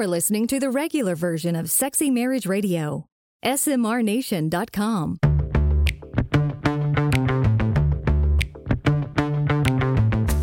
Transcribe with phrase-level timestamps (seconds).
[0.00, 3.04] You're listening to the regular version of Sexy Marriage Radio.
[3.44, 5.18] SMRNation.com.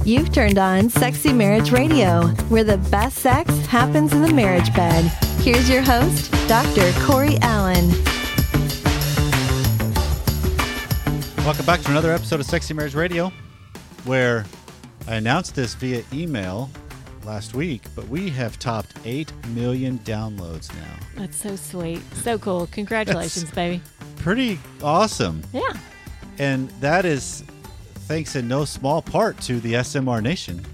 [0.05, 5.05] You've turned on Sexy Marriage Radio, where the best sex happens in the marriage bed.
[5.41, 6.93] Here's your host, Dr.
[7.07, 7.89] Corey Allen.
[11.43, 13.33] Welcome back to another episode of Sexy Marriage Radio,
[14.05, 14.45] where
[15.07, 16.69] I announced this via email
[17.27, 20.95] last week, but we have topped 8 million downloads now.
[21.17, 22.01] That's so sweet.
[22.15, 22.67] So cool.
[22.71, 23.81] Congratulations, baby.
[24.15, 25.43] Pretty awesome.
[25.53, 25.73] Yeah.
[26.39, 27.43] And that is
[28.07, 30.65] thanks in no small part to the SMR Nation.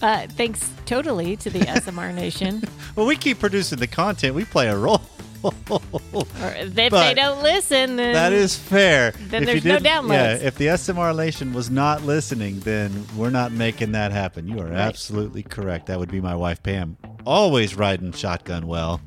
[0.00, 2.62] Uh, thanks totally to the SMR Nation.
[2.94, 5.02] Well, we keep producing the content, we play a role.
[5.44, 9.12] If they don't listen, then That is fair.
[9.12, 13.30] Then If there's no didn't- Yeah, if the SMR Nation was not listening, then we're
[13.30, 14.46] not making that happen.
[14.46, 14.74] You are Right.
[14.78, 15.86] absolutely correct.
[15.86, 16.96] That would be my wife, Pam.
[17.24, 19.00] Always riding shotgun well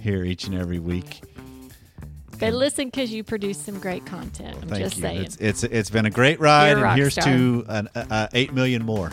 [0.00, 1.22] here each and every week.
[2.38, 4.58] they listen because you produce some great content.
[4.60, 5.02] I'm Thank just you.
[5.02, 5.22] saying.
[5.24, 7.24] It's, it's it's been a great ride, a and here's star.
[7.24, 9.10] to an, uh, uh, eight million more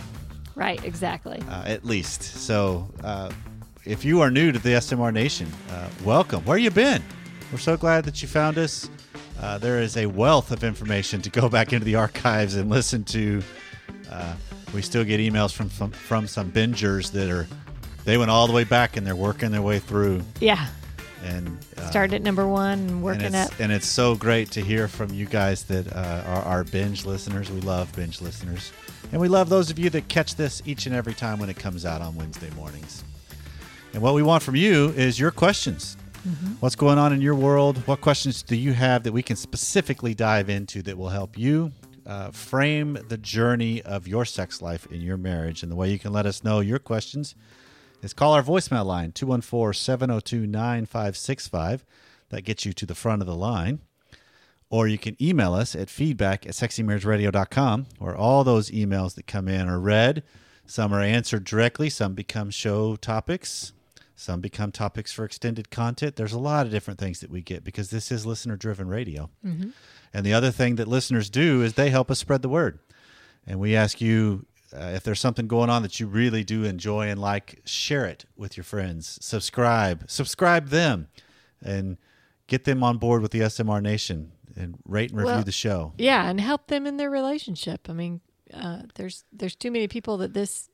[0.55, 1.41] right, exactly.
[1.49, 2.21] uh, at least.
[2.21, 3.31] So, uh,
[3.85, 6.43] if you are new to the SMR Nation, uh, welcome.
[6.45, 7.03] Where you been?
[7.51, 8.89] We're so glad that you found us.
[9.39, 13.03] Uh, there is a wealth of information to go back into the archives and listen
[13.05, 13.41] to.
[14.09, 14.35] Uh,
[14.73, 17.47] we still get emails from, from from some bingers that are
[18.05, 20.67] they went all the way back and they're working their way through yeah.
[21.23, 23.59] and uh, Started at number one and and working it's, up.
[23.59, 27.51] and it's so great to hear from you guys that uh, are our binge listeners.
[27.51, 28.71] We love binge listeners.
[29.11, 31.57] And we love those of you that catch this each and every time when it
[31.57, 33.03] comes out on Wednesday mornings.
[33.93, 35.97] And what we want from you is your questions.
[36.61, 37.77] What's going on in your world?
[37.85, 41.73] What questions do you have that we can specifically dive into that will help you
[42.05, 45.61] uh, frame the journey of your sex life in your marriage?
[45.61, 47.35] And the way you can let us know your questions
[48.01, 51.85] is call our voicemail line 214 702 9565.
[52.29, 53.81] That gets you to the front of the line.
[54.69, 59.47] Or you can email us at feedback at sexymarriageradio.com, where all those emails that come
[59.47, 60.23] in are read.
[60.65, 63.73] Some are answered directly, some become show topics,
[64.15, 66.15] some become topics for extended content.
[66.15, 69.29] There's a lot of different things that we get because this is listener driven radio.
[70.13, 72.79] And the other thing that listeners do is they help us spread the word.
[73.47, 77.09] And we ask you uh, if there's something going on that you really do enjoy
[77.09, 79.17] and like, share it with your friends.
[79.21, 81.07] Subscribe, subscribe them,
[81.61, 81.97] and
[82.47, 85.93] get them on board with the SMR Nation and rate and review Well, the show.
[85.97, 87.87] Yeah, and help them in their relationship.
[87.89, 88.21] I mean,
[88.53, 90.69] uh, there's there's too many people that this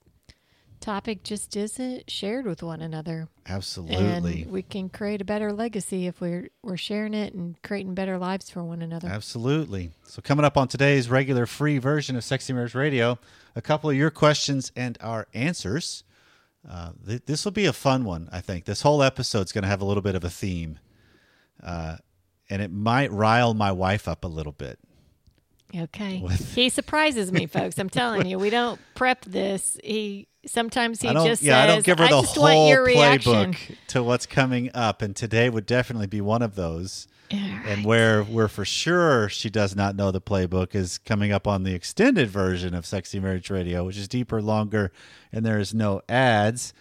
[0.79, 3.27] topic just isn't shared with one another.
[3.47, 4.43] Absolutely.
[4.43, 8.17] And we can create a better legacy if we're we're sharing it and creating better
[8.17, 9.07] lives for one another.
[9.07, 9.91] Absolutely.
[10.03, 13.19] So, coming up on today's regular free version of Sexy Marriage Radio,
[13.55, 16.03] a couple of your questions and our answers.
[16.69, 18.65] Uh, th- this will be a fun one, I think.
[18.65, 20.77] This whole episode's going to have a little bit of a theme,
[21.63, 21.97] uh,
[22.49, 24.77] and it might rile my wife up a little bit.
[25.75, 26.17] Okay.
[26.55, 27.77] he surprises me, folks.
[27.77, 29.77] I'm telling you, we don't prep this.
[29.83, 32.83] He sometimes he just yeah, says, I don't give her the just want whole your
[32.83, 33.53] reaction.
[33.53, 37.07] playbook to what's coming up, and today would definitely be one of those.
[37.31, 41.45] Yeah, And where we're for sure she does not know the playbook is coming up
[41.45, 44.91] on the extended version of Sexy Marriage Radio, which is deeper, longer,
[45.31, 46.73] and there is no ads.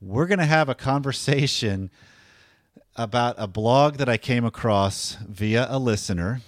[0.00, 1.90] We're going to have a conversation
[2.94, 6.40] about a blog that I came across via a listener.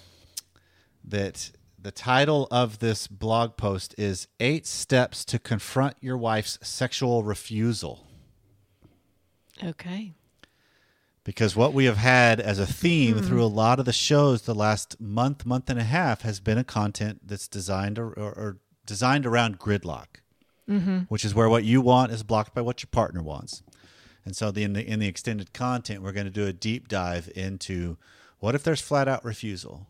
[1.03, 1.51] That
[1.87, 8.05] the title of this blog post is Eight Steps to Confront Your Wife's Sexual Refusal.
[9.63, 10.11] Okay.
[11.23, 13.23] because what we have had as a theme hmm.
[13.23, 16.57] through a lot of the shows the last month month and a half has been
[16.57, 20.19] a content that's designed or, or, or designed around gridlock
[20.69, 20.99] mm-hmm.
[21.07, 23.63] which is where what you want is blocked by what your partner wants.
[24.25, 26.89] And so the, in the in the extended content we're going to do a deep
[26.89, 27.95] dive into
[28.39, 29.87] what if there's flat out refusal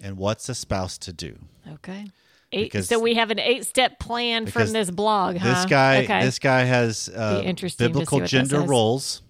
[0.00, 1.38] and what's a spouse to do
[1.74, 2.06] Okay.
[2.52, 5.54] Eight, Because- so we have an eight-step plan from this blog, huh?
[5.54, 6.24] this guy Okay.
[6.24, 9.22] this guy has uh, interesting biblical gender roles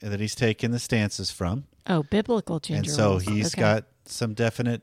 [0.00, 2.82] that he's taken the stances from oh, biblical gender.
[2.82, 3.22] and so roles.
[3.24, 3.60] he's Okay.
[3.60, 4.82] got some definite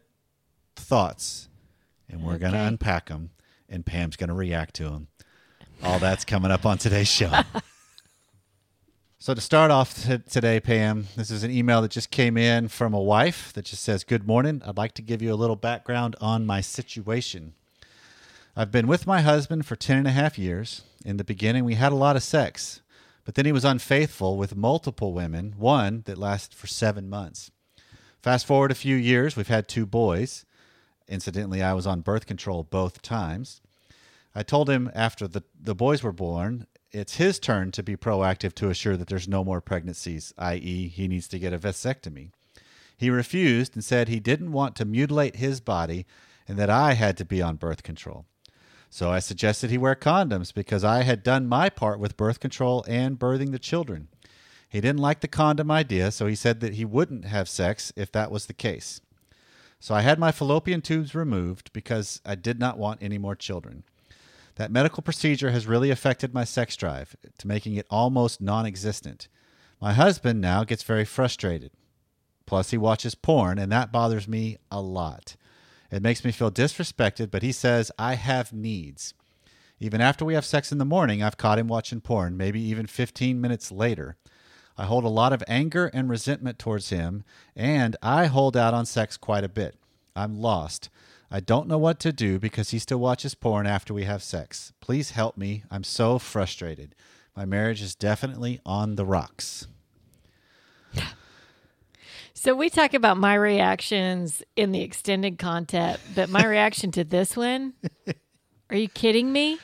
[0.75, 1.48] thoughts
[2.10, 3.30] and we're going to unpack them
[3.69, 5.07] and pam's going to react to them
[5.83, 7.31] all that's coming up on today's show
[9.19, 12.68] so to start off t- today pam this is an email that just came in
[12.68, 15.56] from a wife that just says good morning i'd like to give you a little
[15.56, 17.54] background on my situation
[18.56, 21.75] i've been with my husband for 10 and a half years in the beginning we
[21.75, 22.81] had a lot of sex
[23.25, 27.51] but then he was unfaithful with multiple women one that lasted for seven months
[28.22, 30.45] Fast forward a few years, we've had two boys.
[31.07, 33.62] Incidentally, I was on birth control both times.
[34.36, 38.53] I told him after the, the boys were born it's his turn to be proactive
[38.56, 42.31] to assure that there's no more pregnancies, i.e., he needs to get a vasectomy.
[42.97, 46.06] He refused and said he didn't want to mutilate his body
[46.47, 48.25] and that I had to be on birth control.
[48.89, 52.83] So I suggested he wear condoms because I had done my part with birth control
[52.88, 54.07] and birthing the children.
[54.68, 58.12] He didn't like the condom idea, so he said that he wouldn't have sex if
[58.12, 59.00] that was the case.
[59.80, 63.83] So I had my fallopian tubes removed because I did not want any more children.
[64.60, 69.30] That medical procedure has really affected my sex drive to making it almost non existent.
[69.80, 71.72] My husband now gets very frustrated.
[72.46, 75.38] Plus, he watches porn, and that bothers me a lot.
[75.90, 79.14] It makes me feel disrespected, but he says I have needs.
[79.80, 82.86] Even after we have sex in the morning, I've caught him watching porn, maybe even
[82.86, 84.18] 15 minutes later.
[84.78, 87.24] I hold a lot of anger and resentment towards him,
[87.56, 89.78] and I hold out on sex quite a bit.
[90.18, 90.90] I'm lost.
[91.31, 94.74] I don't know what to do because he still watches porn after we have sex.
[94.81, 95.64] Please help me.
[95.70, 96.96] I'm so frustrated.
[97.36, 99.68] My marriage is definitely on the rocks.
[102.34, 107.36] So we talk about my reactions in the extended content, but my reaction to this
[107.36, 107.74] one,
[108.70, 109.60] are you kidding me?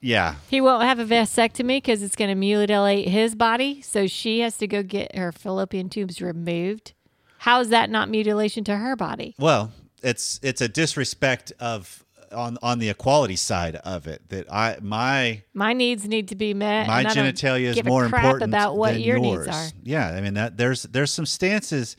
[0.00, 0.36] Yeah.
[0.48, 3.82] He won't have a vasectomy because it's going to mutilate his body.
[3.82, 6.92] So she has to go get her fallopian tubes removed.
[7.38, 9.34] How is that not mutilation to her body?
[9.36, 14.78] Well, it's it's a disrespect of on on the equality side of it that I
[14.80, 16.86] my My needs need to be met.
[16.86, 19.46] my genitalia is more important about what than your yours.
[19.46, 19.68] needs are.
[19.82, 21.96] Yeah, I mean that there's there's some stances,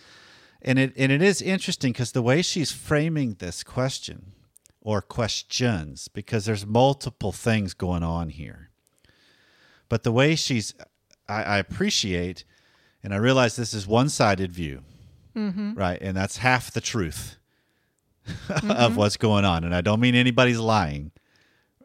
[0.62, 4.32] and it and it is interesting because the way she's framing this question
[4.82, 8.70] or questions because there's multiple things going on here,
[9.88, 10.74] but the way she's
[11.30, 12.44] I, I appreciate,
[13.04, 14.82] and I realize this is one sided view,
[15.36, 15.76] Mm-hmm.
[15.76, 17.38] right, and that's half the truth
[18.70, 21.12] of what's going on, and I don't mean anybody's lying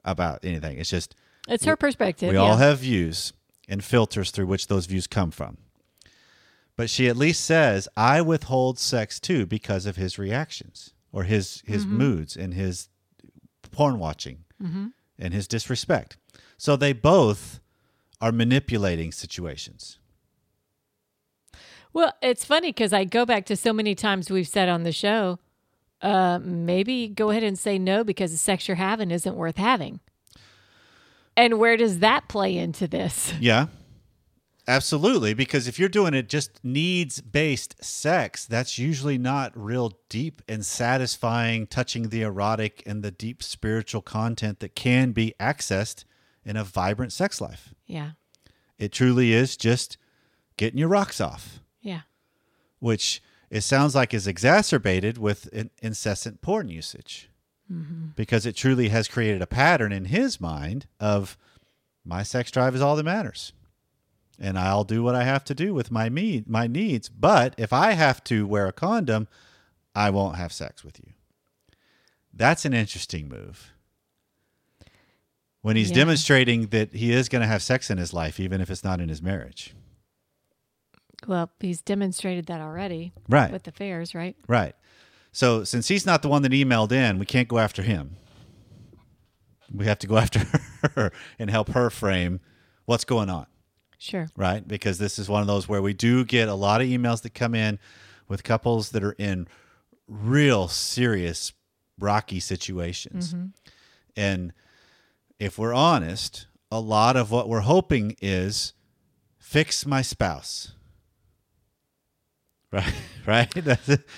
[0.05, 0.79] about anything.
[0.79, 1.15] It's just
[1.49, 2.29] It's her perspective.
[2.31, 2.41] we yeah.
[2.43, 3.33] all have views
[3.69, 5.59] and filters through which those views come from.
[6.77, 11.63] But she at least says, I withhold sex too because of his reactions or his,
[11.67, 11.97] his Mm-hmm.
[11.99, 12.89] moods and his
[13.71, 16.17] porn watching and his disrespect.
[16.57, 17.61] So they both
[18.21, 19.99] are manipulating situations.
[21.93, 24.93] Well, it's funny because I go back to so many times we've said on the
[24.93, 25.39] show,
[26.03, 30.01] uh, maybe go ahead and say no because the sex you're having isn't worth having.
[31.37, 33.33] And where does that play into this?
[33.41, 33.67] Yeah.
[34.67, 35.33] Absolutely.
[35.33, 40.63] Because if you're doing it just needs based sex, that's usually not real deep and
[40.65, 46.05] satisfying, touching the erotic and the deep spiritual content that can be accessed
[46.45, 47.73] in a vibrant sex life.
[47.87, 48.11] Yeah.
[48.79, 49.97] It truly is just
[50.59, 52.03] getting your rocks off, Yeah.
[52.79, 57.31] which it sounds like is exacerbated with in- incessant porn usage
[57.73, 58.09] mm-hmm.
[58.17, 61.37] because it truly has created a pattern in his mind of
[62.05, 63.53] my sex drive is all that matters
[64.39, 67.09] and I'll do what I have to do with my me- my needs.
[67.09, 69.27] But if I have to wear a condom,
[69.95, 71.13] I won't have sex with you.
[72.33, 73.73] That's an interesting move.
[75.61, 75.97] When he's Yeah.
[75.97, 79.01] demonstrating that he is going to have sex in his life, even if it's not
[79.01, 79.75] in his marriage.
[81.27, 83.51] Well, he's demonstrated that already Right.
[83.53, 84.37] with affairs, right?
[84.47, 84.75] Right.
[85.33, 88.17] So since he's not the one that emailed in, we can't go after him.
[89.73, 90.41] We have to go after
[90.95, 92.41] her and help her frame
[92.87, 93.47] what's going on.
[94.01, 94.29] Sure.
[94.37, 94.67] right?
[94.67, 97.35] Because this is one of those where we do get a lot of emails that
[97.35, 97.81] come in
[98.29, 99.49] with couples that are in
[100.07, 101.53] real serious
[101.99, 103.35] rocky situations.
[103.35, 103.47] Mm-hmm.
[104.17, 104.53] And
[105.41, 108.73] if we're honest, a lot of what we're hoping is
[109.37, 110.75] fix my spouse.
[112.71, 112.95] Right,
[113.27, 113.51] right.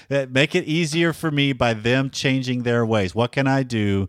[0.08, 3.14] That make it easier for me by them changing their ways.
[3.14, 4.08] What can I do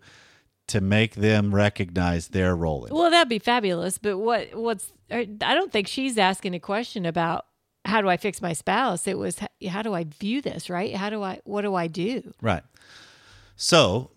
[0.67, 2.95] to make them recognize their role in it?
[2.95, 3.97] Well, that'd be fabulous.
[3.97, 4.55] But what?
[4.55, 4.91] What's?
[5.09, 7.45] Uh, I don't think she's asking a question about
[7.85, 9.07] how do I fix my spouse.
[9.07, 10.69] It was how do I view this?
[10.69, 10.95] Right?
[10.95, 11.39] How do I?
[11.43, 12.33] What do I do?
[12.41, 12.63] Right.
[13.55, 14.11] So,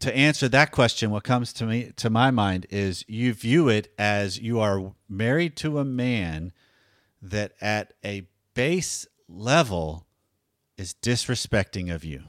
[0.00, 3.92] to answer that question, what comes to me to my mind is you view it
[3.98, 6.52] as you are married to a man
[7.20, 10.06] that at a base level
[10.76, 12.22] is disrespecting of you.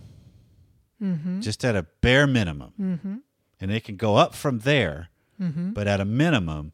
[1.02, 1.42] Mm-hmm.
[1.42, 2.74] Just at a bare minimum.
[2.80, 3.16] Mm-hmm.
[3.60, 5.10] And it can go up from there,
[5.42, 5.72] mm-hmm.
[5.72, 6.74] but at a minimum,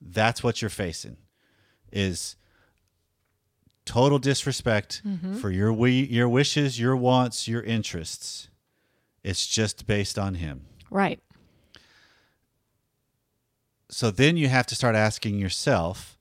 [0.00, 1.16] that's what you're facing
[1.92, 2.36] is
[3.84, 5.02] total disrespect
[5.40, 8.48] for your we, your wishes, your wants, your interests.
[9.22, 10.66] It's just based on him.
[10.90, 11.20] Right.
[13.88, 16.18] So then you have to start asking yourself,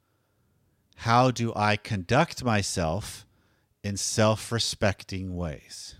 [0.97, 3.25] how do I conduct myself
[3.83, 5.95] in self-respecting ways?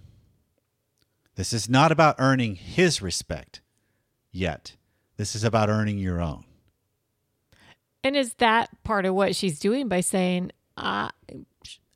[1.35, 3.61] This is not about earning his respect
[4.31, 4.75] yet.
[5.17, 6.45] This is about earning your own.
[8.03, 11.09] And is that part of what she's doing by saying, uh,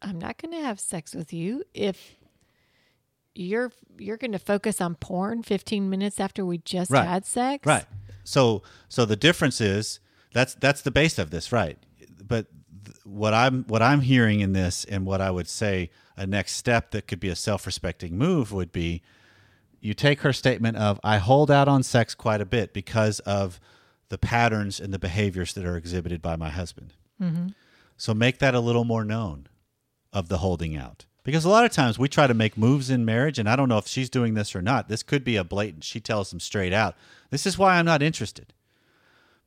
[0.01, 2.15] I'm not going to have sex with you if
[3.35, 7.07] you're you're going to focus on porn 15 minutes after we just Right.
[7.07, 7.65] had sex?
[7.65, 7.85] Right.
[8.23, 9.99] So so the difference is
[10.33, 11.77] that's that's the base of this, right?
[12.25, 12.47] But
[13.07, 16.91] what I'm what I'm hearing in this and what I would say a next step
[16.91, 19.01] that could be a self-respecting move would be
[19.79, 23.59] you take her statement of I hold out on sex quite a bit because of
[24.09, 26.93] the patterns and the behaviors that are exhibited by my husband.
[27.21, 27.47] Mm-hmm.
[27.97, 29.47] So make that a little more known
[30.13, 31.05] of the holding out.
[31.23, 33.67] Because a lot of times we try to make moves in marriage, and I don't
[33.67, 34.87] know if she's doing this or not.
[34.87, 36.95] This could be a blatant, she tells them straight out,
[37.31, 38.53] this is why I'm not interested.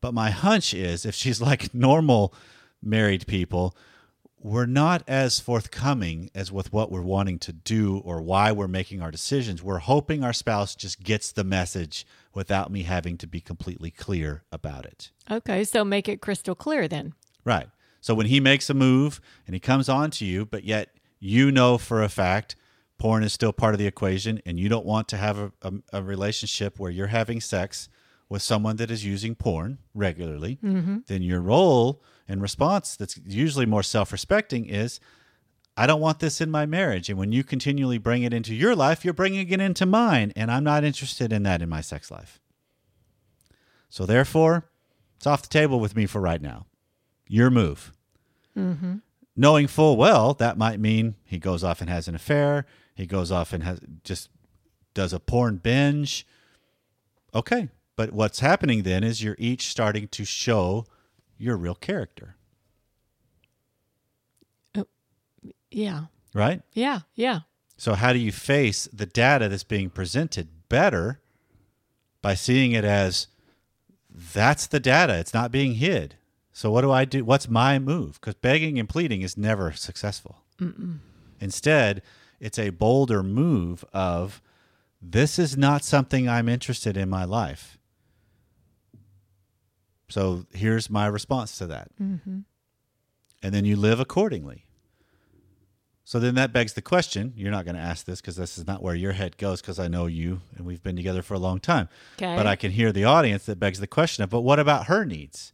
[0.03, 2.35] But my hunch is if she's like normal
[2.83, 3.77] married people,
[4.43, 9.03] we're not as forthcoming as with what we're wanting to do or why we're making
[9.03, 9.63] our decisions.
[9.63, 14.45] We're hoping our spouse just gets the message without me having to be completely clear
[14.51, 15.11] about it.
[15.31, 17.15] Okay, so make it crystal clear then.
[17.45, 17.69] Right.
[18.01, 21.53] So when he makes a move and he comes on to you, but yet you
[21.53, 22.57] know for a fact
[22.99, 25.73] porn is still part of the equation and you don't want to have a, a,
[25.95, 27.89] a relationship where you're having sex
[28.31, 30.99] with someone that is using porn regularly, mm-hmm.
[31.09, 35.01] then your role and response that's usually more self respecting is
[35.77, 37.11] I don't want this in my marriage.
[37.11, 40.33] And when you continually bring it into your life, you're bringing it into mine.
[40.37, 42.41] And I'm not interested in that in my sex life.
[43.89, 44.71] So therefore,
[45.17, 46.67] it's off the table with me for right now.
[47.27, 47.93] Your move.
[48.57, 48.97] Mm-hmm.
[49.37, 52.67] Knowing full well that might mean he goes off and has an affair.
[52.95, 54.29] He goes off and has just
[54.95, 56.27] does a porn binge.
[57.35, 57.71] Okay.
[58.01, 60.87] But what's happening then is you're each starting to show
[61.37, 62.35] your real character,
[64.75, 64.87] oh,
[65.71, 66.07] Yeah.
[66.33, 66.63] right?
[66.73, 67.01] Yeah.
[67.15, 67.41] Yeah.
[67.77, 71.21] So, how do you face the data that's being presented better
[72.23, 73.27] by seeing it as
[74.09, 75.19] that's the data?
[75.19, 76.15] It's not being hid.
[76.55, 77.23] So, what do I do?
[77.23, 78.19] What's my move?
[78.19, 80.39] Because begging and pleading is never successful.
[81.39, 82.01] Instead,
[82.41, 84.41] it's a bolder move of
[85.03, 87.77] this is not something I'm interested in my life.
[90.11, 91.91] So, here's my response to that.
[92.01, 92.41] Mm-hmm.
[93.43, 94.67] And then you live accordingly.
[96.11, 97.33] So then that begs the question.
[97.37, 99.79] You're not going to ask this because this is not where your head goes because
[99.79, 101.89] I know you and we've been together for a long time.
[102.17, 102.35] Okay.
[102.35, 105.05] But I can hear the audience that begs the question of, but what about her
[105.05, 105.53] needs?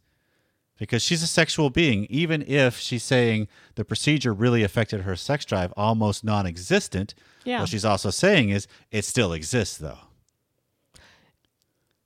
[0.79, 5.45] Because she's a sexual being, even if she's saying the procedure really affected her sex
[5.45, 7.13] drive almost non existent.
[7.43, 7.59] Yeah.
[7.59, 9.99] What she's also saying is it still exists though.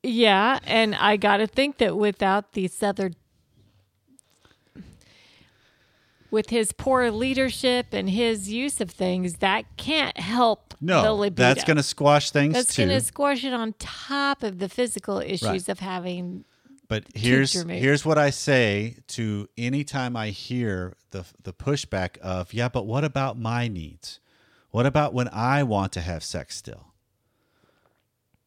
[0.04, 3.12] Yeah, and I got to think that without these other
[6.32, 11.64] with his poor leadership and his use of things, that can't help the No, that's
[11.66, 12.86] going to squash things That's too.
[12.86, 15.70] going to squash it on top of the physical issues Right.
[15.70, 16.46] of having.
[16.88, 22.68] But here's here's what I say to anytime I hear the the pushback of yeah,
[22.70, 24.20] but what about my needs?
[24.72, 26.88] What about when I want to have sex still?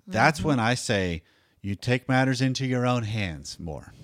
[0.06, 0.48] That's Mm-hmm.
[0.48, 1.22] when I say
[1.64, 3.94] you take matters into your own hands more.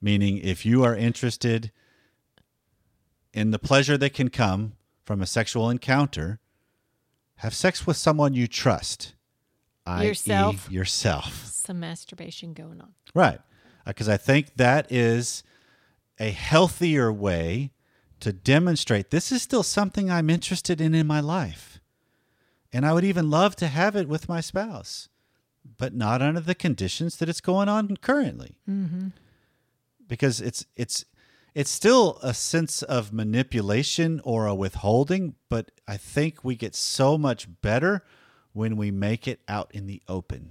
[0.00, 1.72] Meaning if you are interested
[3.34, 4.74] in the pleasure that can come
[5.04, 6.38] from a sexual encounter,
[7.36, 9.14] have sex with someone you trust.
[9.86, 10.06] i.e.
[10.06, 10.70] Yourself.
[10.70, 11.46] yourself.
[11.46, 12.94] Some masturbation going on.
[13.14, 13.40] Right.
[13.84, 15.42] Uh, because I think that is
[16.20, 17.72] a healthier way
[18.20, 21.69] to demonstrate this is still something I'm interested in in my life.
[22.72, 25.08] And I would even love to have it with my spouse,
[25.78, 28.56] but not under the conditions that it's going on currently.
[30.06, 31.04] Because it's it's
[31.54, 37.18] it's still a sense of manipulation or a withholding, but I think we get so
[37.18, 38.04] much better
[38.52, 40.50] when we make it out in the open.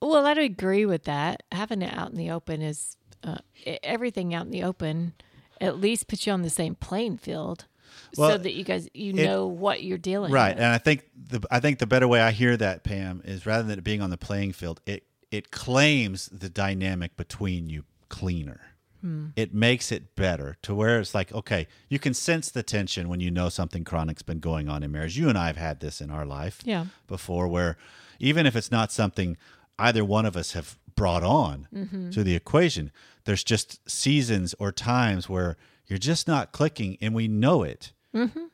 [0.00, 1.42] Well, I'd agree with that.
[1.52, 3.38] Having it out in the open is uh,
[3.82, 5.12] everything out in the open.
[5.60, 7.66] At least puts you on the same playing field,
[8.14, 10.40] so that you guys you it- know what you're dealing with.
[10.40, 10.64] right with.
[10.64, 13.62] and i think the i think the better way i hear that pam is rather
[13.62, 18.60] than it being on the playing field it it claims the dynamic between you cleaner
[19.00, 19.26] hmm.
[19.36, 23.20] it makes it better to where it's like okay you can sense the tension when
[23.20, 26.00] you know something chronic's been going on in marriage you and i have had this
[26.00, 26.86] in our life Yeah.
[27.06, 27.76] before where
[28.18, 29.36] even if it's not something
[29.78, 32.10] either one of us have brought on mm-hmm.
[32.10, 32.90] to the equation
[33.24, 35.56] there's just seasons or times where
[35.88, 37.92] you're just not clicking and we know it.
[38.14, 38.44] Mm-hmm.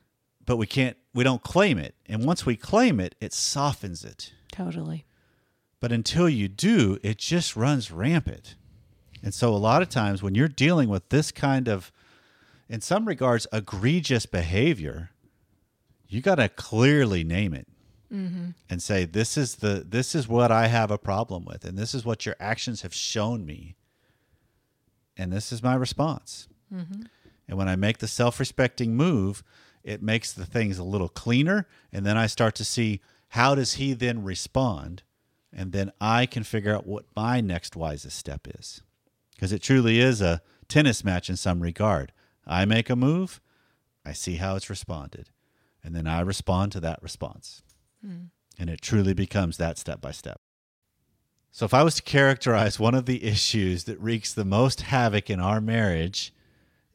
[0.47, 1.95] But we can't we don't claim it.
[2.07, 4.33] And once we claim it it softens it.
[4.53, 5.05] Totally.
[5.81, 8.55] but until you do it just runs rampant.
[9.23, 11.93] And so a lot of times when you're dealing with this kind of
[12.69, 15.11] in some regards egregious behavior
[16.09, 17.67] you got to clearly name it
[18.13, 18.51] mm-hmm.
[18.71, 21.95] and say, "This is the this is what I have a problem with, and this
[21.95, 23.77] is what your actions have shown me,
[25.17, 27.03] and this is my response." Mm-hmm.
[27.49, 29.43] And when I make the self-respecting move,
[29.83, 33.75] it makes the things a little cleaner, and then I start to see how does
[33.75, 35.03] he then respond,
[35.53, 38.83] and then I can figure out what my next wisest step is,
[39.35, 42.13] because it truly is a tennis match in some regard.
[42.47, 43.41] I make a move,
[44.05, 45.31] I see how it's responded,
[45.83, 47.63] and then I respond to that response.
[48.05, 48.27] Hmm.
[48.59, 50.41] And it truly becomes that step by step.
[51.51, 55.29] So, if I was to characterize one of the issues that wreaks the most havoc
[55.29, 56.33] in our marriage,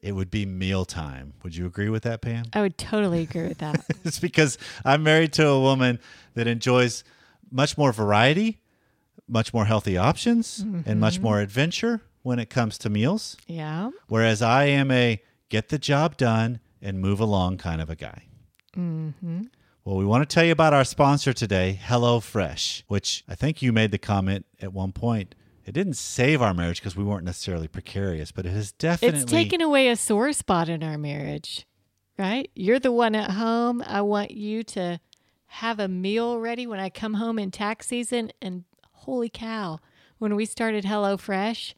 [0.02, 1.34] it would be mealtime.
[1.42, 2.44] Would you agree with that, Pam?
[2.52, 3.84] I would totally agree with that.
[4.04, 5.98] it's because I'm married to a woman
[6.34, 7.04] that enjoys
[7.50, 8.60] much more variety,
[9.28, 13.36] much more healthy options, and much more adventure when it comes to meals.
[13.46, 13.90] yeah.
[14.08, 18.24] Whereas I am a get the job done and move along kind of a guy.
[18.76, 19.42] Mm-hmm.
[19.84, 23.72] Well, we want to tell you about our sponsor today, HelloFresh, which I think you
[23.72, 25.34] made the comment at one point.
[25.66, 29.30] It didn't save our marriage because we weren't necessarily precarious, but it has definitely It's
[29.30, 31.66] taken away a sore spot in our marriage,
[32.18, 32.50] right?
[32.54, 33.82] You're the one at home.
[33.86, 35.00] I want you to
[35.46, 38.32] have a meal ready when I come home in tax season.
[38.40, 39.80] And holy cow,
[40.18, 41.74] when we started HelloFresh,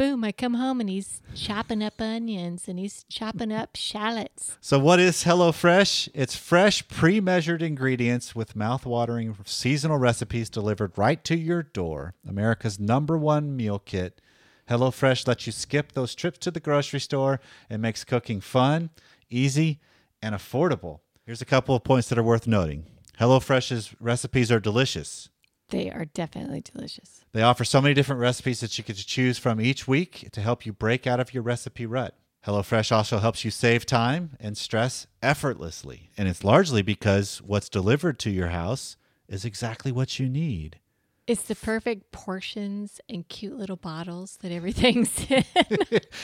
[0.00, 4.56] boom, I come home and he's chopping up onions and he's chopping up shallots.
[4.58, 6.08] So, what is HelloFresh?
[6.14, 12.14] It's fresh, pre measured ingredients with mouth-watering seasonal recipes delivered right to your door.
[12.26, 14.22] America's number one meal kit.
[14.70, 17.38] HelloFresh lets you skip those trips to the grocery store
[17.68, 18.88] and makes cooking fun,
[19.28, 19.80] easy,
[20.22, 21.00] and affordable.
[21.26, 22.86] Here's a couple of points that are worth noting
[23.20, 25.28] HelloFresh's recipes are delicious.
[25.70, 27.24] They are definitely delicious.
[27.32, 30.40] They offer so many different recipes that you get to choose from each week to
[30.40, 32.14] help you break out of your recipe rut.
[32.46, 36.10] HelloFresh also helps you save time and stress effortlessly.
[36.16, 38.96] And it's largely because what's delivered to your house
[39.28, 40.78] is exactly what you need.
[41.26, 45.44] It's the perfect portions and cute little bottles that everything's in.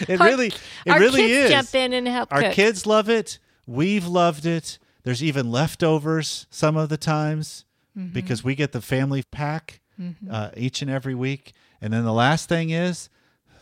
[0.08, 0.54] It Our- really it
[0.90, 1.50] our really kids is.
[1.50, 2.52] jump in and help Our cook.
[2.52, 3.38] kids love it.
[3.66, 4.78] We've loved it.
[5.04, 7.64] There's even leftovers some of the times
[7.96, 8.12] Mm-hmm.
[8.12, 9.80] because we get the family pack
[10.30, 11.52] uh, each and every week.
[11.80, 13.08] And then the last thing is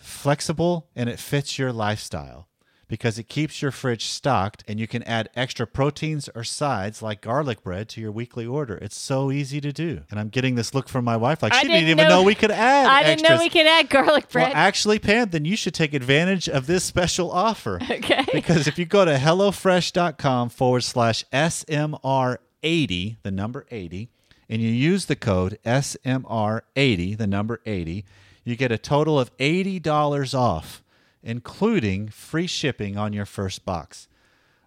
[0.01, 2.49] flexible and it fits your lifestyle
[2.89, 7.21] because it keeps your fridge stocked and you can add extra proteins or sides like
[7.23, 8.77] garlic bread to your weekly order.
[8.77, 10.03] It's so easy to do.
[10.11, 12.17] And I'm getting this look from my wife like I she didn't didn't even know,
[12.21, 14.49] know- we could add I didn't know we could add garlic bread.
[14.49, 17.79] Well, actually, Pam, then you should take advantage of this special offer.
[17.91, 18.25] Okay.
[18.33, 24.11] Because if you go to HelloFresh.com forward slash SMR80, the number 80,
[24.49, 28.05] and you use the code SMR80, the number 80,
[28.45, 30.83] you get a total of $80 off,
[31.23, 34.09] including free shipping on your first box.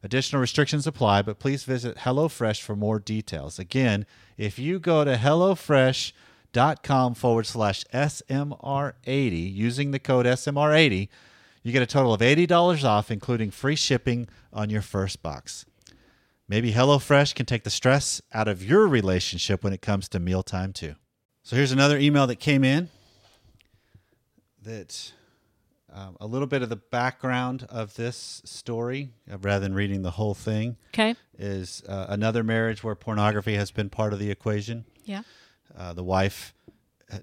[0.04, 3.60] Additional restrictions apply, but please visit HelloFresh for more details.
[3.60, 4.06] Again,
[4.38, 11.10] if you go to HelloFresh.com forward slash SMR80 using the code SMR80,
[11.62, 15.67] you get a total of $80 off, including free shipping on your first box.
[16.50, 20.72] Maybe HelloFresh can take the stress out of your relationship when it comes to mealtime,
[20.72, 20.96] too.
[21.44, 22.90] So here's another email that came in
[24.64, 25.14] that
[25.92, 30.12] um, a little bit of the background of this story, uh, rather than reading the
[30.12, 31.16] whole thing, okay.
[31.38, 34.86] is uh, another marriage where pornography has been part of the equation.
[35.06, 35.24] Yeah.
[35.76, 36.54] Uh, the wife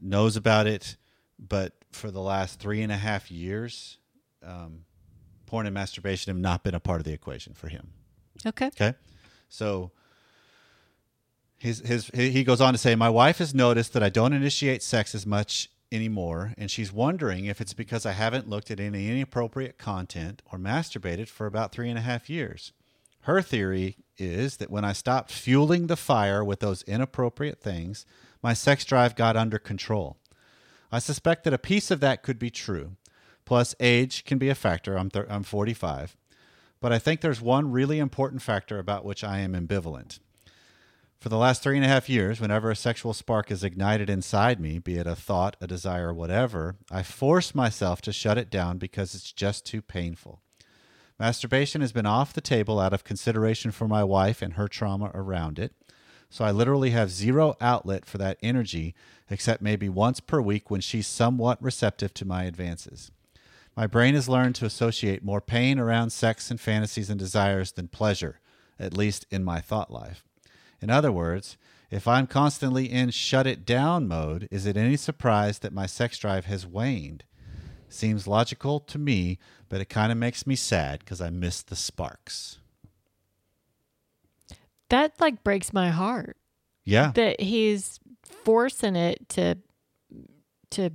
[0.00, 0.96] knows about it,
[1.38, 3.98] but for the last three and a half years,
[4.42, 4.80] um,
[5.46, 7.88] porn and masturbation have not been a part of the equation for him.
[8.46, 8.66] Okay.
[8.66, 8.94] Okay,
[9.55, 9.93] so
[11.59, 14.83] his his he goes on to say, my wife has noticed that I don't initiate
[14.83, 19.09] sex as much anymore, and she's wondering if it's because I haven't looked at any
[19.09, 22.73] inappropriate content or masturbated for about three and a half years.
[23.21, 28.05] Her theory is that when I stopped fueling the fire with those inappropriate things,
[28.43, 30.19] my sex drive got under control.
[30.93, 32.97] I suspect that a piece of that could be true.
[33.45, 34.99] Plus, age can be a factor.
[34.99, 36.17] I'm, thir- I'm 45.
[36.85, 40.18] But I think there's one really important factor about which I am ambivalent.
[41.18, 44.61] For the last three and a half years, whenever a sexual spark is ignited inside
[44.61, 48.77] me, be it a thought, a desire, whatever, I force myself to shut it down
[48.77, 50.42] because it's just too painful.
[51.18, 55.11] Masturbation has been off the table out of consideration for my wife and her trauma
[55.14, 55.73] around it.
[56.29, 58.94] So I literally have zero outlet for that energy
[59.31, 63.11] except maybe once per week when she's somewhat receptive to my advances.
[63.76, 67.88] My brain has learned to associate more pain around sex and fantasies and desires than
[67.88, 68.40] pleasure,
[68.78, 70.24] at least in my thought life.
[70.80, 71.56] In other words,
[71.90, 76.18] if I'm constantly in shut it down mode, is it any surprise that my sex
[76.18, 77.24] drive has waned?
[77.88, 81.76] Seems logical to me, but it kind of makes me sad because I miss the
[81.76, 82.58] sparks.
[84.88, 86.37] That like breaks my heart.
[86.84, 87.12] Yeah.
[87.14, 89.56] that he's forcing it to
[90.70, 90.90] to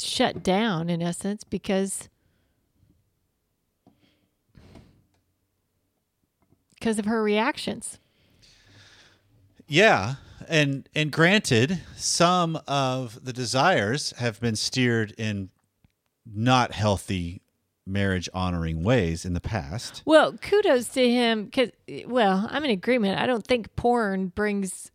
[0.00, 2.08] shut down in essence because
[6.78, 7.98] because of her reactions.
[9.66, 10.16] Yeah,
[10.48, 15.50] and and granted, some of the desires have been steered in
[16.24, 17.42] not healthy
[17.86, 20.02] marriage honoring ways in the past.
[20.04, 21.70] Well, kudos to him because,
[22.06, 23.18] well, I'm in agreement.
[23.18, 24.90] I don't think porn brings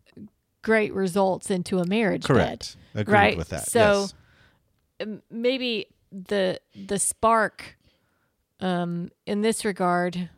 [0.62, 2.78] great results into a marriage Correct.
[2.94, 3.02] bed.
[3.02, 3.38] Agreed right?
[3.38, 3.68] with that.
[3.68, 4.08] So
[5.00, 5.20] yes.
[5.30, 7.78] maybe the the spark
[8.60, 10.30] um, in this regard.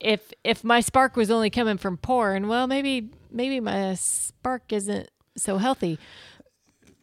[0.00, 5.10] If if my spark was only coming from porn, well, maybe maybe my spark isn't
[5.36, 5.98] so healthy.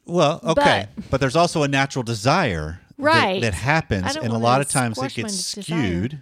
[0.05, 3.41] Well, okay, but, there's also a natural desire Right.
[3.41, 5.63] that, I happens, and a lot of times it gets desire.
[5.63, 6.21] skewed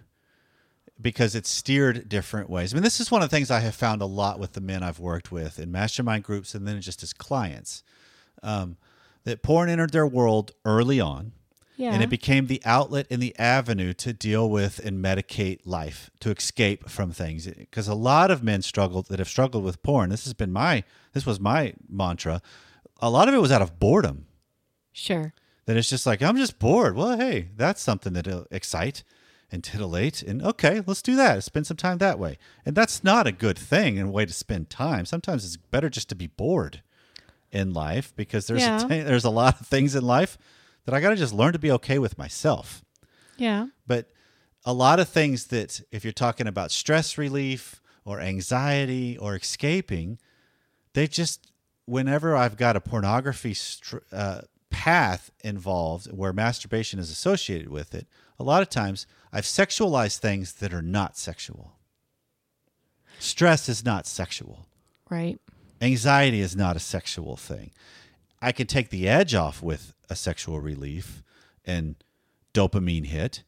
[1.00, 2.74] because it's steered different ways.
[2.74, 4.62] I mean, this is one of the things I have found a lot with the
[4.62, 7.84] men I've worked with in mastermind groups, and then just as clients,
[8.42, 8.78] um,
[9.26, 11.34] that porn entered their world early on.
[11.84, 11.94] Yeah.
[11.94, 16.30] And it became the outlet and the avenue to deal with and medicate life, to
[16.32, 17.46] escape from things.
[17.48, 20.10] Because a lot of men struggled that have struggled with porn.
[20.10, 22.42] This has been my, this was my mantra.
[23.02, 24.26] A lot of it was out of boredom.
[24.92, 25.34] sure.
[25.66, 26.96] That it's just like I'm just bored.
[26.98, 29.04] Well, hey, that's something that'll excite
[29.50, 31.42] and titillate, and okay, let's do that.
[31.44, 34.34] Spend some time that way, and that's not a good thing and a way to
[34.34, 35.06] spend time.
[35.06, 36.82] Sometimes it's better just to be bored
[37.52, 38.86] in life because there's Yeah.
[38.86, 40.38] a t- there's a lot of things in life
[40.86, 42.84] that I got to just learn to be okay with myself.
[43.38, 43.68] Yeah.
[43.88, 44.10] But
[44.66, 50.20] a lot of things that, if you're talking about stress relief or anxiety or escaping,
[50.94, 51.52] they just,
[51.86, 58.08] whenever I've got a pornography str- uh, path involved where masturbation is associated with it,
[58.40, 61.74] a lot of times I've sexualized things that are not sexual.
[63.20, 64.68] Stress is not sexual.
[65.10, 65.40] Right.
[65.82, 67.72] Anxiety is not a sexual thing.
[68.42, 71.22] I can take the edge off with a sexual relief
[71.66, 71.96] and
[72.54, 73.44] dopamine hit,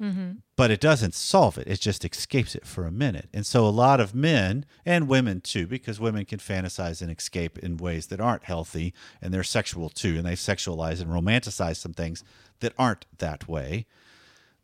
[0.00, 0.32] mm-hmm.
[0.56, 1.68] but it doesn't solve it.
[1.68, 3.28] It just escapes it for a minute.
[3.32, 7.58] And so a lot of men and women too, because women can fantasize and escape
[7.58, 11.94] in ways that aren't healthy and they're sexual too, and they sexualize and romanticize some
[11.94, 12.24] things
[12.60, 13.86] that aren't that way.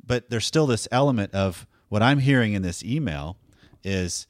[0.04, 3.36] But there's still this element of what I'm hearing in this email
[3.84, 4.26] is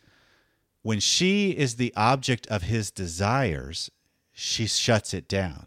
[0.83, 3.90] when she is the object of his desires,
[4.33, 5.66] she shuts it down.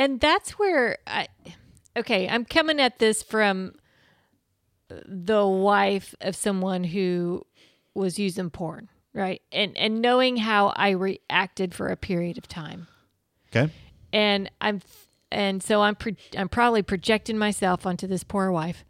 [0.00, 1.28] And that's where I
[1.94, 3.74] okay, I'm coming at this from
[4.88, 7.46] the wife of someone who
[7.94, 9.42] was using porn, right?
[9.52, 12.86] And and knowing how I reacted for a period of time.
[13.54, 13.70] Okay.
[14.10, 14.80] And I'm
[15.30, 18.86] and so I'm pro- I'm probably projecting myself onto this poor wife.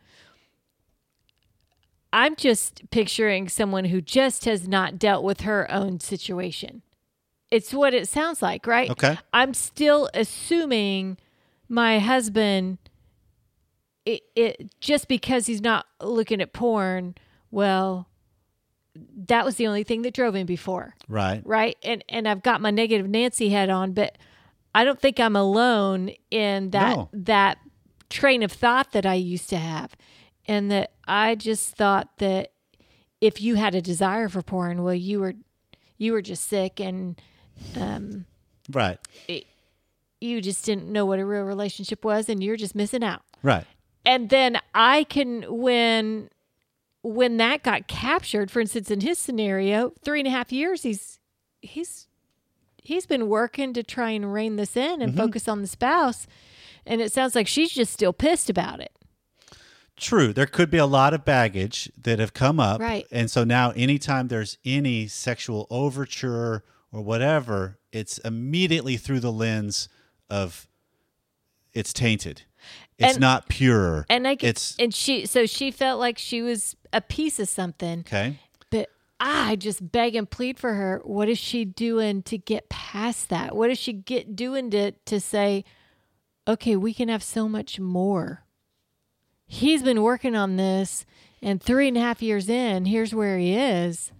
[2.12, 6.82] I'm just picturing someone who just has not dealt with her own situation.
[7.50, 8.90] It's what it sounds like, right?
[8.90, 9.18] Okay.
[9.32, 11.18] I'm still assuming
[11.68, 12.78] my husband
[14.06, 17.14] it, it just because he's not looking at porn,
[17.50, 18.08] well,
[19.26, 21.42] that was the only thing that drove him before Right.
[21.44, 24.18] right and and i've got my negative nancy head on but
[24.74, 27.08] i don't think i'm alone in that No.
[27.12, 27.58] that
[28.10, 29.94] train of thought that i used to have
[30.46, 32.50] and that i just thought that
[33.20, 35.34] if you had a desire for porn well you were
[35.96, 37.20] you were just sick and
[37.76, 38.24] um
[38.70, 38.98] Right.
[40.20, 43.64] you just didn't know what a real relationship was and you're just missing out Right.
[44.04, 46.30] and then I can when
[47.02, 51.18] when that got captured, for instance, in his scenario, three and a half years, he's
[51.62, 52.06] he's
[52.82, 56.26] he's been working to try and rein this in and focus on the spouse,
[56.84, 58.92] and it sounds like she's just still pissed about it.
[59.96, 60.32] True.
[60.34, 62.80] There could be a lot of baggage that have come up.
[62.82, 63.06] Right.
[63.10, 69.88] And so now, anytime there's any sexual overture or whatever, it's immediately through the lens
[70.28, 70.68] of
[71.72, 72.42] it's tainted.
[72.98, 74.04] It's And- not pure.
[74.10, 77.48] And I get, it's and she so she felt like she was a piece of
[77.48, 78.38] something, okay.
[78.70, 81.00] but I just beg and plead for her.
[81.04, 83.56] What is she doing to get past that?
[83.56, 85.64] What is she get doing to to say,
[86.46, 88.44] okay, we can have so much more.
[89.46, 91.04] He's been working on this,
[91.42, 94.12] and three and a half years in, here's where he is.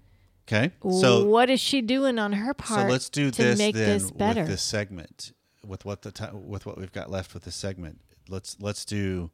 [0.53, 0.73] Okay.
[1.01, 2.91] So what is she doing on her so part?
[2.91, 4.41] let's do to this make then this better.
[4.41, 5.33] with this segment
[5.65, 8.01] with what the with what we've got left with this segment.
[8.29, 9.31] Let's let's do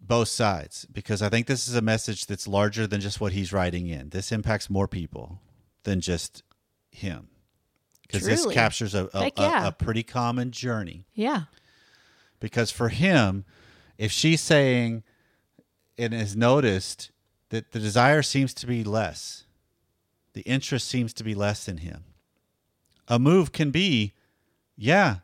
[0.00, 3.52] both sides because I think this is a message that's larger than just what he's
[3.52, 4.10] writing in.
[4.10, 5.40] This impacts more people
[5.82, 6.42] than just
[6.92, 7.28] him
[8.02, 11.06] because this captures a a, a- a pretty common journey.
[11.14, 11.42] yeah,
[12.40, 13.44] Because for him,
[13.96, 15.02] if she's saying
[15.96, 17.10] and has noticed
[17.50, 19.44] that the desire seems to be less,
[20.34, 22.04] the interest seems to be less in him.
[23.08, 24.14] A move can be,
[24.76, 25.16] yeah,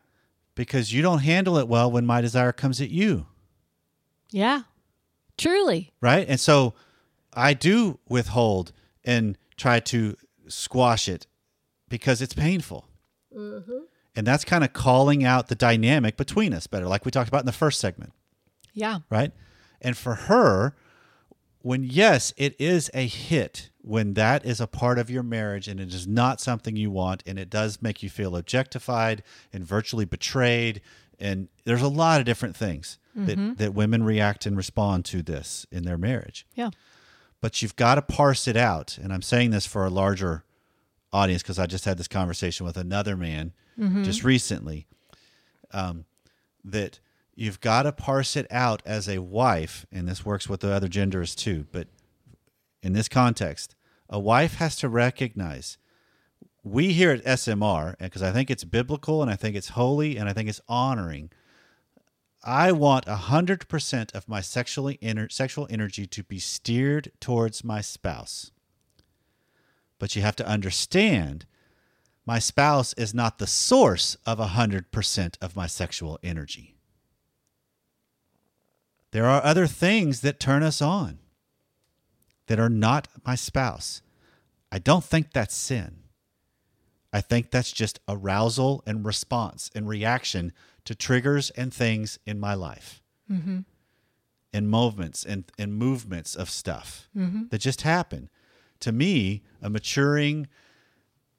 [0.55, 3.27] because you don't handle it well when my desire comes at you,
[4.31, 4.62] Yeah.
[5.37, 5.93] Truly.
[6.01, 6.27] right?
[6.29, 6.75] And so
[7.33, 8.73] I do withhold
[9.05, 10.17] and try to
[10.49, 11.27] squash it
[11.88, 12.88] because it's painful.
[13.37, 13.79] Mm-hmm.
[14.17, 17.40] And that's kind of calling out the dynamic between us better, like we talked about
[17.40, 18.12] in the first segment.
[18.73, 19.01] Yeah.
[19.11, 19.33] right?
[19.81, 20.75] And for her,
[21.64, 25.81] when yes, it is a hit when that is a part of your marriage and
[25.81, 29.22] it is not something you want and it does make you feel objectified
[29.53, 30.81] and virtually betrayed
[31.18, 35.66] and there's a lot of different things that, that women react and respond to this
[35.70, 36.70] in their marriage Yeah.
[37.40, 38.98] but you've got to parse it out.
[38.98, 40.44] And I'm saying this for a larger
[41.12, 43.53] audience because I just had this conversation with another man
[44.03, 44.87] just recently.
[45.72, 46.05] Um,
[46.64, 46.98] that
[47.37, 50.88] you've got to parse it out as a wife, and this works with the other
[50.88, 51.66] genders too.
[51.73, 51.88] But
[52.83, 53.75] in this context,
[54.09, 55.79] a wife has to recognize.
[56.62, 60.29] We here at SMR, because I think it's biblical and I think it's holy and
[60.29, 61.31] I think it's honoring.
[62.42, 68.51] I want 100% of my sexually ener- sexual energy to be steered towards my spouse.
[69.99, 71.47] But you have to understand
[72.27, 76.74] my spouse is not the source of 100% of my sexual energy.
[79.14, 81.20] There are other things that turn us on
[82.48, 84.03] that are not my spouse.
[84.72, 85.98] I don't think that's sin.
[87.12, 90.53] I think that's just arousal and response and reaction
[90.85, 93.05] to triggers and things in my life.
[93.31, 93.61] Mm-hmm.
[94.53, 97.44] And movements and, and movements of stuff mm-hmm.
[97.50, 98.31] that just happen.
[98.81, 100.48] To me, a maturing,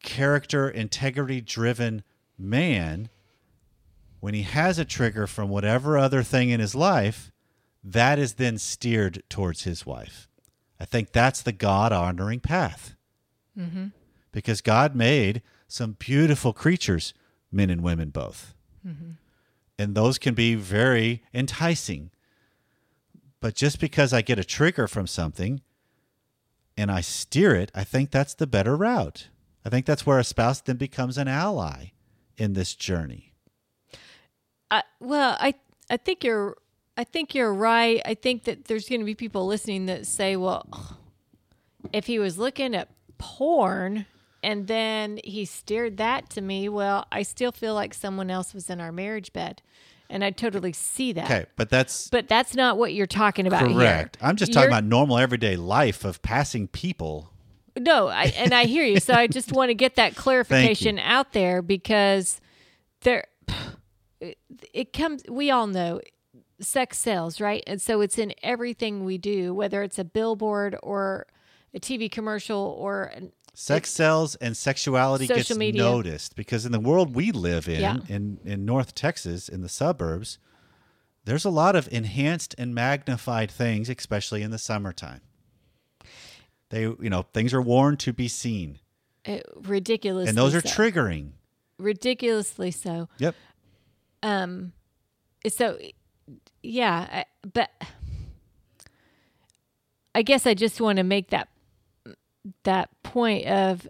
[0.01, 2.03] character, integrity driven
[2.37, 3.09] man,
[4.21, 7.33] when he has a trigger from whatever other thing in his life,
[7.85, 10.27] that is then steered towards his wife.
[10.79, 12.95] I think that's the God honoring path.
[13.57, 13.87] Mm-hmm.
[14.31, 17.13] Because God made some beautiful creatures,
[17.51, 18.55] men and women both.
[18.85, 19.11] Mm-hmm.
[19.77, 22.09] And those can be very enticing.
[23.39, 25.61] But just because I get a trigger from something
[26.75, 29.29] and I steer it, I think that's the better route.
[29.63, 31.91] I think that's where a spouse then becomes an ally
[32.37, 33.33] in this journey.
[34.71, 35.53] I, well, I
[35.89, 36.57] I think you're
[36.97, 38.01] I think you're right.
[38.05, 40.67] I think that there's going to be people listening that say, "Well,
[41.91, 44.05] if he was looking at porn
[44.43, 48.69] and then he steered that to me, well, I still feel like someone else was
[48.69, 49.61] in our marriage bed."
[50.07, 51.25] And I totally see that.
[51.25, 53.75] Okay, but that's But that's not what you're talking about here.
[53.75, 54.17] correct.
[54.21, 57.31] I'm just talking You're- about normal everyday life of passing people.
[57.77, 58.99] No, I, and I hear you.
[58.99, 62.39] So I just want to get that clarification out there because
[63.01, 63.25] there,
[64.73, 65.23] it comes.
[65.27, 65.99] We all know
[66.59, 67.63] sex sells, right?
[67.67, 71.27] And so it's in everything we do, whether it's a billboard or
[71.73, 75.81] a TV commercial or an, Sex sells and sexuality gets media.
[75.81, 77.97] noticed because in the world we live in, Yeah.
[78.09, 80.39] in, in North Texas, in the suburbs,
[81.23, 85.21] there's a lot of enhanced and magnified things, especially in the summertime.
[86.69, 88.79] They, you know, things are worn to be seen,
[89.25, 90.69] uh, ridiculous, and those are so.
[90.69, 91.31] triggering.
[91.77, 93.07] ridiculously so.
[93.19, 93.35] Yep.
[94.23, 94.73] Um,
[95.47, 95.77] so
[96.63, 97.69] yeah, I, but
[100.13, 101.49] I guess I just want to make that
[102.63, 103.87] that point of,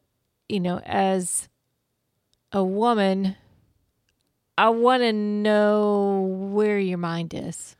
[0.48, 1.50] you know, as
[2.52, 3.36] a woman,
[4.58, 6.22] I want to know
[6.52, 7.76] where your mind is.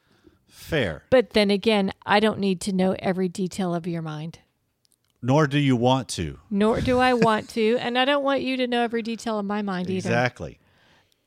[0.48, 1.04] Fair.
[1.10, 4.40] But then again, I don't need to know every detail of your mind.
[5.22, 6.40] Nor do you want to.
[6.50, 9.46] Nor do I want to, and I don't want you to know every detail of
[9.46, 10.10] my mind either.
[10.10, 10.60] Exactly.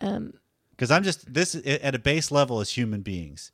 [0.01, 0.35] Um,
[0.79, 3.51] Because I'm just this at a base level as human beings.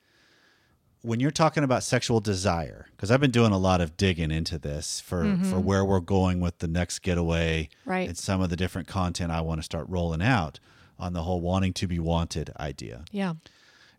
[1.01, 4.59] When you're talking about sexual desire, because I've been doing a lot of digging into
[4.59, 5.65] this for for mm-hmm.
[5.65, 8.09] where we're going with the next getaway, Right.
[8.09, 10.61] And some of the different content I want to start rolling out
[10.99, 13.35] on the whole wanting to be wanted idea, yeah.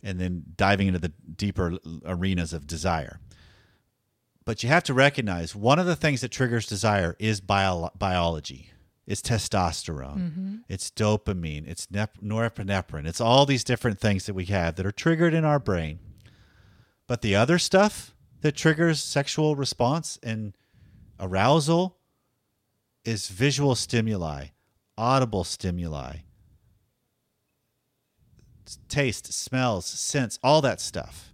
[0.04, 3.20] and then diving into the deeper arenas of desire.
[4.46, 8.72] But you have to recognize one of the things that triggers desire is bio- biology.
[9.08, 10.18] It's testosterone.
[10.18, 10.56] Mm-hmm.
[10.68, 11.68] It's dopamine.
[11.68, 13.06] It's nep- norepinephrine.
[13.06, 16.00] It's all these different things that we have that are triggered in our brain.
[17.08, 20.58] But the other stuff that triggers sexual response and
[21.20, 21.98] arousal
[23.04, 24.48] is visual stimuli,
[24.98, 26.18] audible stimuli,
[28.90, 31.34] taste, smells, scents, all that stuff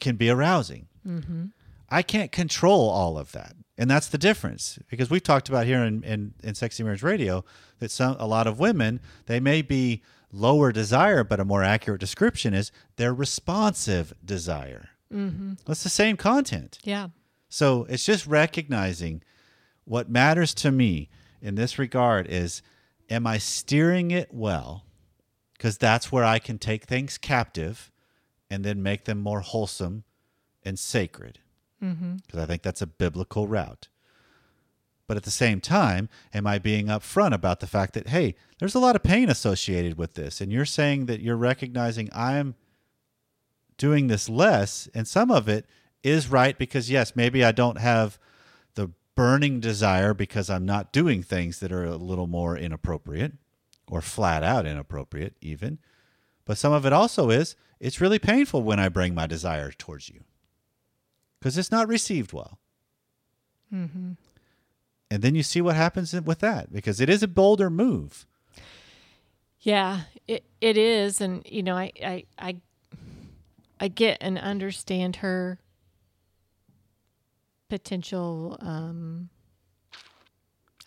[0.00, 0.86] can be arousing.
[1.06, 1.46] Mm-hmm.
[1.88, 3.54] I can't control all of that.
[3.78, 7.44] And that's the difference because we've talked about here in, in, in Sexy Marriage Radio
[7.78, 12.00] that some a lot of women, they may be lower desire, but a more accurate
[12.00, 14.88] description is their responsive desire.
[15.12, 15.54] Mm-hmm.
[15.66, 16.78] That's the same content.
[16.84, 17.08] Yeah.
[17.48, 19.22] So it's just recognizing
[19.84, 21.08] What matters to me
[21.40, 22.60] in this regard is
[23.08, 24.84] am I steering it well?
[25.52, 27.92] Because that's where I can take things captive
[28.50, 30.04] and then make them more wholesome
[30.64, 31.38] and sacred.
[31.82, 32.16] Mm-hmm.
[32.26, 33.88] Because I think that's a biblical route.
[35.06, 38.74] But at the same time, am I being upfront about the fact that, hey, there's
[38.74, 40.40] a lot of pain associated with this?
[40.40, 42.56] And you're saying that you're recognizing I'm
[43.78, 45.66] doing this less, and some of it
[46.02, 48.18] is right because, yes, maybe I don't have
[48.74, 53.32] the burning desire because I'm not doing things that are a little more inappropriate
[53.88, 55.78] or flat out inappropriate, even.
[56.44, 60.08] But some of it also is it's really painful when I bring my desire towards
[60.08, 60.24] you
[61.46, 62.58] because it's not received well.
[63.70, 64.16] And
[65.10, 68.26] then you see what happens with that because it is a bolder move.
[69.60, 72.56] Yeah, it it is, and you know, I I I,
[73.78, 75.60] I get and understand her
[77.68, 78.56] potential.
[78.60, 79.28] um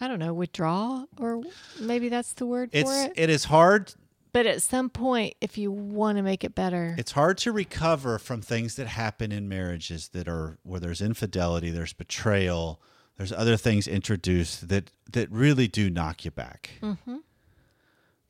[0.01, 1.41] I don't know, withdraw, or
[1.79, 3.13] maybe that's the word It's for it.
[3.15, 3.93] it is hard
[4.31, 8.19] But at some point, if you want to make it better, it's hard to recover
[8.19, 12.79] from things that happen in marriages that are where there's infidelity, there's betrayal,
[13.17, 16.71] there's other things introduced that that really do knock you back.
[16.81, 17.17] Mm-hmm.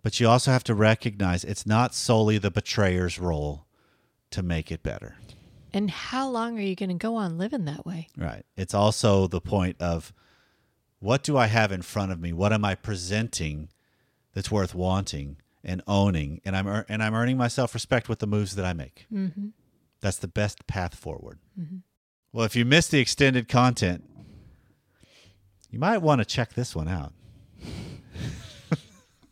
[0.02, 3.66] But you also have to recognize it's not solely the betrayer's role
[4.32, 5.16] to make it better.
[5.74, 8.08] and how long are you going to go on living that way?
[8.18, 8.46] Right.
[8.56, 10.14] It's also the point of
[11.00, 12.32] what do I have in front of me?
[12.34, 13.70] What am I presenting
[14.34, 16.42] that's worth wanting and owning?
[16.46, 19.06] And I'm ear- and I'm earning my self respect with the moves that I make.
[19.12, 19.48] Mm-hmm.
[20.02, 21.40] That's the best path forward.
[22.32, 24.04] Well, if you missed the extended content,
[25.70, 27.14] you might want to check this one out.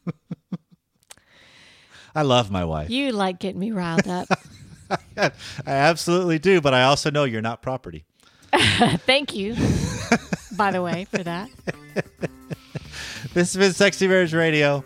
[2.16, 2.90] I love my wife.
[2.90, 4.28] You like getting me riled up.
[5.18, 5.32] I
[5.66, 8.06] absolutely do, but I also know you're not property.
[8.54, 9.56] Thank you,
[10.56, 11.50] by the way, for that.
[13.34, 14.84] This has been Sexy Marriage Radio.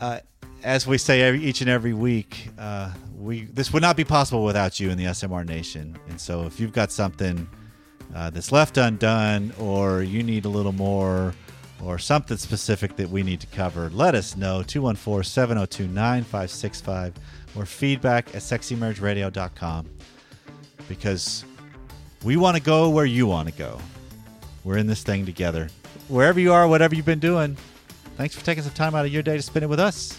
[0.00, 0.20] Uh,
[0.62, 4.44] as we say every, each and every week, uh, we this would not be possible
[4.44, 5.96] without you in the SMR Nation.
[6.08, 7.48] And so, if you've got something
[8.14, 11.34] uh, that's left undone, or you need a little more,
[11.82, 14.62] or something specific that we need to cover, let us know.
[14.62, 17.14] 214 702 9565
[17.56, 19.88] or feedback at sexymarriageradio.com
[20.88, 21.44] because
[22.24, 23.78] we want to go where you want to go.
[24.64, 25.68] We're in this thing together.
[26.08, 27.56] Wherever you are, whatever you've been doing,
[28.16, 30.18] thanks for taking some time out of your day to spend it with us.